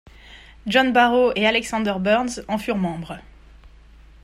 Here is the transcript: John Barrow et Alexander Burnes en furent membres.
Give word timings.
John 0.65 0.93
Barrow 0.93 1.31
et 1.35 1.45
Alexander 1.45 1.93
Burnes 1.99 2.31
en 2.47 2.57
furent 2.57 2.75
membres. 2.79 3.19